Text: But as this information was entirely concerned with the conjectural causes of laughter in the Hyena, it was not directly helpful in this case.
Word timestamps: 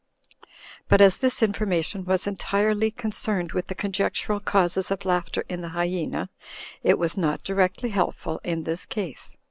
But 0.89 0.99
as 0.99 1.19
this 1.19 1.43
information 1.43 2.05
was 2.05 2.25
entirely 2.25 2.89
concerned 2.89 3.51
with 3.51 3.67
the 3.67 3.75
conjectural 3.75 4.39
causes 4.39 4.89
of 4.89 5.05
laughter 5.05 5.45
in 5.47 5.61
the 5.61 5.69
Hyena, 5.77 6.27
it 6.81 6.97
was 6.97 7.17
not 7.17 7.43
directly 7.43 7.89
helpful 7.91 8.41
in 8.43 8.63
this 8.63 8.87
case. 8.87 9.37